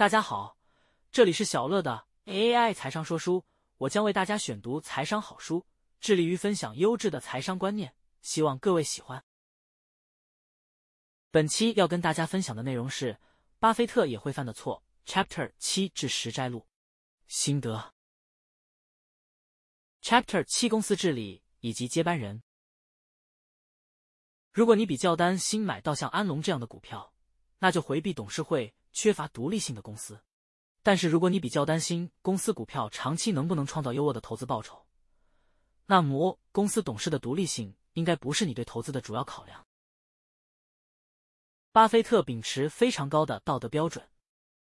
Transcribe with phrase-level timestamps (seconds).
[0.00, 0.56] 大家好，
[1.12, 3.44] 这里是小乐的 AI 财商说书，
[3.76, 5.66] 我将为大家选读财商好书，
[6.00, 9.22] 致力于分享优质的财商观念，希望各位喜欢。
[11.30, 13.20] 本期要跟大家分享的内容是
[13.58, 16.66] 巴菲特也会犯的错，Chapter 七至十摘录
[17.28, 17.92] 心得
[20.00, 22.42] ，Chapter 七公司治理以及接班人。
[24.50, 27.12] 如果你比较担心买到像安龙这样的股票，
[27.58, 28.74] 那就回避董事会。
[28.92, 30.20] 缺乏独立性的公司，
[30.82, 34.86] 但是如果你比较担心公司股票长期能不能创造优渥的投资报酬，
[35.86, 39.66] 那么公司董事的独立性应该不是你对投资的主要考量。
[41.72, 44.08] 巴菲特秉持非常高的道德标准，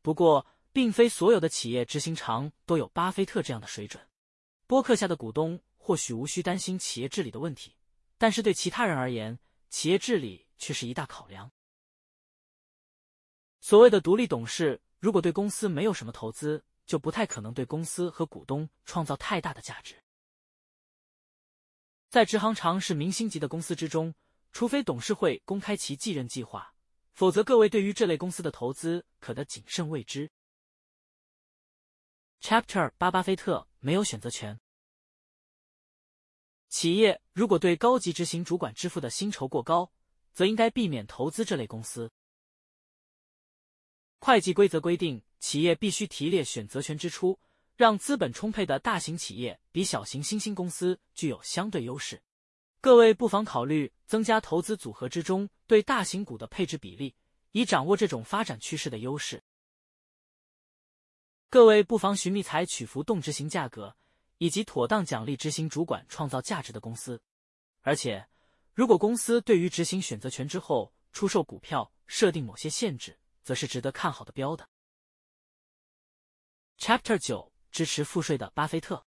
[0.00, 4.06] 不过并非所有的企业执行长都有巴菲特这样的水准。
[4.66, 7.76] 波克下的股东或许无需担心企业治理的问题，
[8.16, 9.38] 但是对其他人而言，
[9.70, 11.50] 企业治理却是一大考量。
[13.64, 20.04] 所谓的独立董事，如果对公司没有什么投资，就不太可能对公司和股东创造太大的价值。
[22.10, 24.14] 在直行长是明星级的公司之中，
[24.52, 26.74] 除非董事会公开其继任计划，
[27.14, 30.30] 否则各位对于这类公司的投资可得谨慎未知。
[32.42, 34.60] Chapter 八：巴菲特没有选择权。
[36.68, 39.90] 企业如果对高级执行主管支付的薪酬过高，
[40.34, 42.12] 则应该避免投资这类公司。
[44.24, 47.38] 会计规则规定，企业必须提列选择权支出，
[47.76, 52.22] 让资本充沛的大型企业比小型新兴公司具有相对优势。
[52.80, 57.14] 各位不妨考虑增加投资组合之中对大型股的配置比例，
[57.52, 59.42] 以掌握这种发展趋势的优势。
[61.50, 63.94] 各位不妨寻觅采取浮动执行价格
[64.38, 67.20] 以及妥当奖励执行主管创造价值的公司。
[67.82, 68.26] 而且，
[68.72, 74.68] 如果公司对于执行选择权之后出售股票设定某些限制，则是值得看好的标的。
[76.78, 79.06] Chapter 九：支持赋税的巴菲特。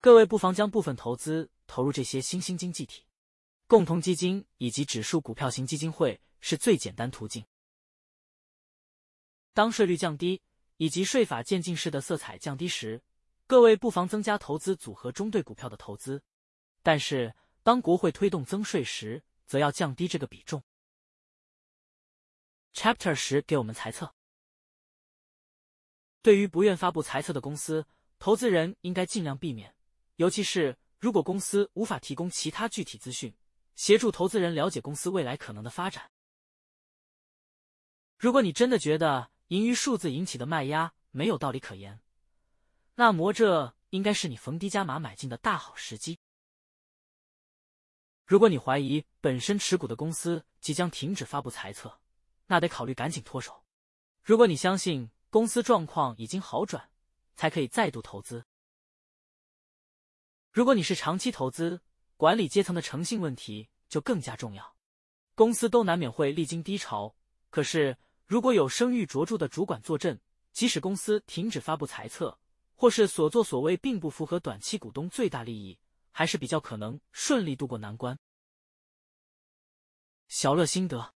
[0.00, 3.06] 各位不妨将部分投资投入这些新兴经济体，
[3.68, 7.46] 共同基金以及指数股票型基金会是最简单途径。
[9.52, 10.42] 当税率降低
[10.78, 13.00] 以及税法渐进式的色彩降低时，
[13.46, 16.20] 各位不妨增加投资组合中对股票的投资。
[16.82, 20.60] 但是，当国会推动增税时，则要降低这个比重。
[22.74, 24.14] Chapter 十给我们猜测。
[26.22, 27.86] 对于不愿发布猜测的公司，
[28.18, 29.74] 投资人应该尽量避免，
[30.16, 33.34] 尤其是如果公司无法提供其他具体资讯，
[33.74, 36.10] 协助投资人了解公司未来可能的发展。
[38.18, 42.00] 如果你真的觉得盈余数字引起的卖压没有道理可言，
[42.94, 46.18] 那么这应该是你逢低加码买进的大好时机。
[48.24, 52.00] 如果你怀疑本身持股的公司即将停止发布猜测，
[52.52, 53.64] 那得考虑赶紧脱手。
[54.22, 56.90] 如果你相信公司状况已经好转，
[57.34, 58.44] 才可以再度投资。
[60.50, 61.80] 如果你是长期投资，
[62.18, 64.76] 管理阶层的诚信问题就更加重要。
[65.34, 67.16] 公司都难免会历经低潮，
[67.48, 67.96] 可是
[68.26, 70.20] 如果有声誉卓著的主管坐镇，
[70.52, 72.38] 即使公司停止发布财测，
[72.74, 75.78] 或是所作所为并不符合短期股东最大利益，
[76.10, 78.18] 还是比较可能顺利度过难关。
[80.28, 81.14] 小乐心得。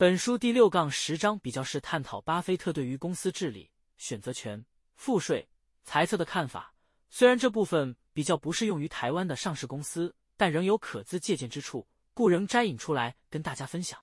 [0.00, 5.46] 本书第六杠十章比较是探讨巴菲特对于公司治理、选择权、赋税、
[5.84, 6.74] 财策的看法。
[7.10, 14.02] 虽然这部分比较不适用于台湾的上市公司，但仍有可资借鉴之处，故仍摘引出来跟大家分享。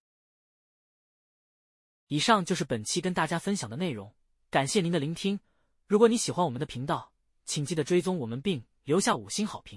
[2.10, 4.14] 以上就是本期跟大家分享的内容，
[4.52, 5.40] 感谢您的聆听。
[5.88, 7.12] 如果你喜欢我们的频道，
[7.44, 9.76] 请记得追踪我们并留下五星好评。